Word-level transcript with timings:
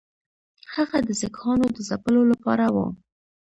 هغه 0.75 0.97
د 1.07 1.09
سیکهانو 1.21 1.65
د 1.75 1.77
ځپلو 1.89 2.21
لپاره 2.31 2.65
وو. 2.75 2.87